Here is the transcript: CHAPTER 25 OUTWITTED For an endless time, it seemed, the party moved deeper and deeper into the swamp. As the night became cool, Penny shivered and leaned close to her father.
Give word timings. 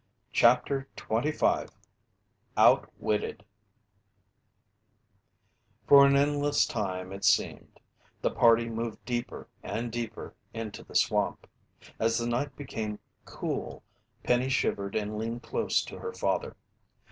CHAPTER 0.33 0.87
25 0.95 1.69
OUTWITTED 2.57 3.45
For 5.85 6.07
an 6.07 6.15
endless 6.15 6.65
time, 6.65 7.11
it 7.11 7.23
seemed, 7.23 7.79
the 8.19 8.31
party 8.31 8.67
moved 8.67 9.05
deeper 9.05 9.47
and 9.61 9.91
deeper 9.91 10.33
into 10.55 10.83
the 10.83 10.95
swamp. 10.95 11.47
As 11.99 12.17
the 12.17 12.25
night 12.25 12.55
became 12.55 12.97
cool, 13.25 13.83
Penny 14.23 14.49
shivered 14.49 14.95
and 14.95 15.19
leaned 15.19 15.43
close 15.43 15.83
to 15.85 15.99
her 15.99 16.13
father. 16.13 16.55